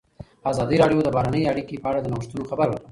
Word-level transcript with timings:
ازادي 0.51 0.75
راډیو 0.81 0.99
د 1.05 1.09
بهرنۍ 1.15 1.43
اړیکې 1.51 1.81
په 1.83 1.87
اړه 1.91 1.99
د 2.01 2.07
نوښتونو 2.13 2.43
خبر 2.49 2.67
ورکړی. 2.69 2.79